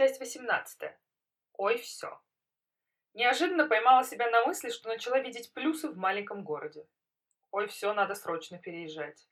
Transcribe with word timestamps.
Часть 0.00 0.18
18. 0.18 0.92
Ой, 1.58 1.76
все. 1.76 2.22
Неожиданно 3.12 3.68
поймала 3.68 4.02
себя 4.02 4.30
на 4.30 4.46
мысли, 4.46 4.70
что 4.70 4.88
начала 4.88 5.18
видеть 5.18 5.52
плюсы 5.52 5.90
в 5.90 5.98
маленьком 5.98 6.42
городе. 6.42 6.88
Ой, 7.50 7.66
все, 7.66 7.92
надо 7.92 8.14
срочно 8.14 8.58
переезжать. 8.58 9.28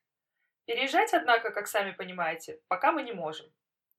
Переезжать, 0.67 1.14
однако, 1.14 1.53
как 1.53 1.68
сами 1.68 1.93
понимаете, 1.93 2.61
пока 2.68 2.93
мы 2.93 3.03
не 3.03 3.12
можем. 3.12 3.50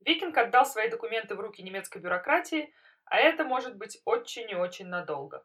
Викинг 0.02 0.38
отдал 0.38 0.64
свои 0.64 0.92
документы 0.92 1.34
в 1.34 1.40
руки 1.40 1.64
немецкой 1.64 2.04
бюрократии, 2.04 2.72
а 3.06 3.18
это 3.18 3.46
может 3.46 3.76
быть 3.76 4.00
очень 4.06 4.48
и 4.52 4.54
очень 4.54 4.86
надолго. 4.86 5.44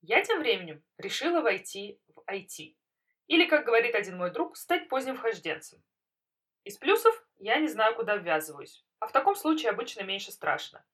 Я 0.00 0.20
тем 0.24 0.40
временем 0.40 0.82
решила 0.98 1.42
войти 1.42 2.00
в 2.08 2.24
IT. 2.28 2.74
Или, 3.28 3.46
как 3.46 3.64
говорит 3.64 3.94
один 3.94 4.16
мой 4.16 4.32
друг, 4.32 4.56
стать 4.56 4.88
поздним 4.88 5.14
вхожденцем. 5.14 5.80
Из 6.64 6.78
плюсов 6.78 7.14
я 7.36 7.58
не 7.58 7.68
знаю, 7.68 7.94
куда 7.94 8.16
ввязываюсь, 8.16 8.84
а 8.98 9.06
в 9.06 9.12
таком 9.12 9.34
случае 9.36 9.70
обычно 9.70 10.02
меньше 10.02 10.32
страшно. 10.32 10.84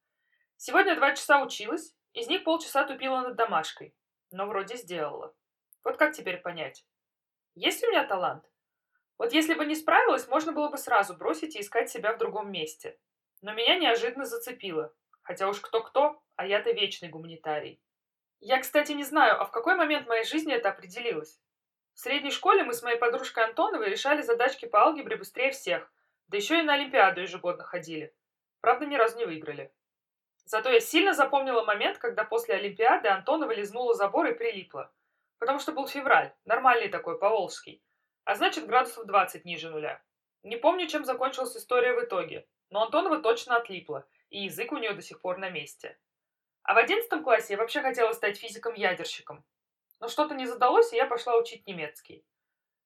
Сегодня 0.57 0.97
два 0.97 1.15
часа 1.15 1.43
училась, 1.43 1.95
из 2.13 2.27
них 2.27 2.43
полчаса 2.43 2.85
тупила 2.85 3.21
над 3.21 3.37
домашкой, 3.37 3.95
но 4.33 4.47
вроде 4.47 4.77
сделала. 4.77 5.33
Вот 5.85 5.97
как 5.97 6.13
теперь 6.13 6.39
понять? 6.39 6.85
Есть 7.55 7.85
у 7.85 7.89
меня 7.89 8.05
талант? 8.05 8.45
Вот 9.17 9.33
если 9.33 9.55
бы 9.55 9.65
не 9.65 9.77
справилась, 9.77 10.27
можно 10.27 10.51
было 10.51 10.71
бы 10.71 10.77
сразу 10.77 11.17
бросить 11.17 11.55
и 11.55 11.61
искать 11.61 11.89
себя 11.89 12.15
в 12.15 12.19
другом 12.19 12.51
месте. 12.51 12.99
Но 13.41 13.53
меня 13.53 13.79
неожиданно 13.79 14.25
зацепило. 14.25 14.93
Хотя 15.23 15.49
уж 15.49 15.61
кто-кто, 15.61 16.21
а 16.35 16.47
я-то 16.47 16.73
вечный 16.73 17.11
гуманитарий. 17.11 17.81
Я, 18.41 18.59
кстати, 18.59 18.93
не 18.93 19.05
знаю, 19.05 19.41
а 19.41 19.45
в 19.45 19.51
какой 19.51 19.77
момент 19.77 20.09
моей 20.09 20.25
жизни 20.25 20.53
это 20.53 20.71
определилось. 20.71 21.41
В 22.01 22.03
средней 22.03 22.31
школе 22.31 22.65
мы 22.65 22.73
с 22.73 22.83
моей 22.83 22.97
подружкой 22.97 23.45
Антоновой 23.45 23.91
решали 23.91 24.23
задачки 24.23 24.65
по 24.65 24.85
алгебре 24.85 25.17
быстрее 25.17 25.51
всех, 25.51 25.93
да 26.29 26.39
еще 26.39 26.59
и 26.59 26.63
на 26.63 26.73
Олимпиаду 26.73 27.21
ежегодно 27.21 27.63
ходили. 27.63 28.15
Правда, 28.63 28.87
ни 28.87 28.97
разу 28.97 29.19
не 29.19 29.27
выиграли. 29.27 29.71
Зато 30.47 30.71
я 30.71 30.81
сильно 30.81 31.13
запомнила 31.13 31.63
момент, 31.63 31.99
когда 31.99 32.25
после 32.25 32.55
Олимпиады 32.55 33.11
Антонова 33.11 33.53
лизнула 33.53 33.93
забор 33.93 34.29
и 34.29 34.33
прилипла. 34.33 34.91
Потому 35.39 35.59
что 35.59 35.73
был 35.73 35.87
февраль, 35.87 36.33
нормальный 36.47 36.89
такой, 36.89 37.19
поволжский. 37.19 37.85
А 38.25 38.35
значит, 38.35 38.67
градусов 38.67 39.05
20 39.05 39.45
ниже 39.45 39.69
нуля. 39.69 40.03
Не 40.43 40.57
помню, 40.57 40.87
чем 40.87 41.05
закончилась 41.05 41.55
история 41.55 41.93
в 41.93 42.03
итоге, 42.03 42.47
но 42.71 42.85
Антонова 42.85 43.19
точно 43.19 43.57
отлипла, 43.57 44.09
и 44.31 44.45
язык 44.45 44.73
у 44.73 44.79
нее 44.79 44.95
до 44.95 45.03
сих 45.03 45.21
пор 45.21 45.37
на 45.37 45.51
месте. 45.51 45.99
А 46.63 46.73
в 46.73 46.79
одиннадцатом 46.79 47.23
классе 47.23 47.53
я 47.53 47.59
вообще 47.59 47.83
хотела 47.83 48.15
стать 48.15 48.39
физиком-ядерщиком, 48.39 49.45
но 50.01 50.09
что-то 50.09 50.35
не 50.35 50.47
задалось, 50.47 50.93
и 50.93 50.97
я 50.97 51.07
пошла 51.07 51.37
учить 51.37 51.67
немецкий. 51.67 52.25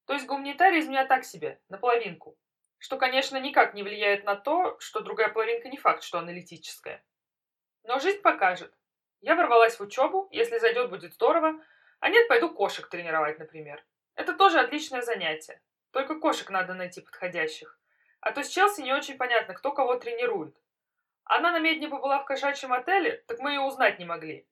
То 0.06 0.12
есть 0.12 0.26
гуманитарий 0.26 0.80
из 0.80 0.88
меня 0.88 1.06
так 1.06 1.24
себе, 1.24 1.60
наполовинку. 1.68 2.36
Что, 2.78 2.98
конечно, 2.98 3.38
никак 3.38 3.72
не 3.72 3.82
влияет 3.82 4.24
на 4.24 4.36
то, 4.36 4.78
что 4.78 5.00
другая 5.00 5.30
половинка 5.30 5.68
не 5.68 5.78
факт, 5.78 6.02
что 6.02 6.18
аналитическая. 6.18 7.02
Но 7.84 7.98
жизнь 7.98 8.20
покажет. 8.20 8.74
Я 9.20 9.36
ворвалась 9.36 9.78
в 9.78 9.80
учебу, 9.80 10.28
если 10.32 10.58
зайдет, 10.58 10.90
будет 10.90 11.14
здорово, 11.14 11.54
а 12.00 12.10
нет, 12.10 12.28
пойду 12.28 12.50
кошек 12.50 12.86
тренировать, 12.88 13.38
например. 13.38 13.82
Это 14.14 14.34
тоже 14.34 14.60
отличное 14.60 15.00
занятие. 15.00 15.62
Только 15.92 16.18
кошек 16.18 16.50
надо 16.50 16.74
найти 16.74 17.00
подходящих. 17.00 17.78
А 18.20 18.32
то 18.32 18.42
с 18.42 18.48
Челси 18.48 18.82
не 18.82 18.92
очень 18.92 19.16
понятно, 19.16 19.54
кто 19.54 19.72
кого 19.72 19.96
тренирует. 19.96 20.56
Она 21.24 21.52
на 21.52 21.60
медне 21.60 21.88
побыла 21.88 22.18
в 22.18 22.26
кошачьем 22.26 22.72
отеле, 22.72 23.24
так 23.26 23.38
мы 23.38 23.52
ее 23.52 23.60
узнать 23.60 23.98
не 23.98 24.04
могли. 24.04 24.46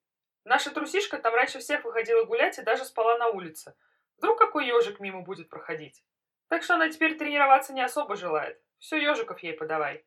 Наша 0.44 0.70
трусишка 0.70 1.18
там 1.18 1.34
раньше 1.34 1.60
всех 1.60 1.84
выходила 1.84 2.24
гулять 2.24 2.58
и 2.58 2.62
даже 2.62 2.84
спала 2.84 3.16
на 3.18 3.28
улице. 3.28 3.74
Вдруг 4.18 4.38
какой 4.38 4.66
ежик 4.66 5.00
мимо 5.00 5.22
будет 5.22 5.48
проходить. 5.48 6.04
Так 6.48 6.62
что 6.62 6.74
она 6.74 6.88
теперь 6.90 7.16
тренироваться 7.16 7.72
не 7.72 7.82
особо 7.82 8.16
желает. 8.16 8.60
Все 8.78 8.96
ежиков 8.96 9.38
ей 9.40 9.54
подавай. 9.54 10.04